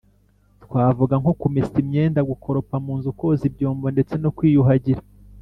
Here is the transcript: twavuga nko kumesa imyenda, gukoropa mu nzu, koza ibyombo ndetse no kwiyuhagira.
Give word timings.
twavuga 0.63 1.13
nko 1.21 1.31
kumesa 1.39 1.75
imyenda, 1.83 2.19
gukoropa 2.29 2.75
mu 2.85 2.93
nzu, 2.99 3.09
koza 3.19 3.43
ibyombo 3.49 3.85
ndetse 3.95 4.13
no 4.23 4.29
kwiyuhagira. 4.37 5.01